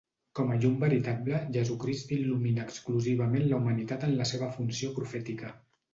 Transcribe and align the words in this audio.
Com 0.37 0.47
a 0.53 0.55
Llum 0.61 0.77
veritable, 0.83 1.41
Jesucrist 1.57 2.13
il·lumina 2.17 2.65
exclusivament 2.69 3.45
la 3.53 3.61
humanitat 3.61 4.07
en 4.09 4.17
la 4.23 4.31
seva 4.35 4.49
funció 4.57 4.95
profètica. 5.01 5.55